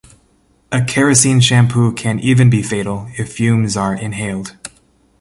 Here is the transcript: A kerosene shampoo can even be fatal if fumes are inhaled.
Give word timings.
A 0.71 0.83
kerosene 0.83 1.39
shampoo 1.41 1.93
can 1.93 2.19
even 2.21 2.49
be 2.49 2.63
fatal 2.63 3.07
if 3.19 3.33
fumes 3.35 3.77
are 3.77 3.93
inhaled. 3.93 4.57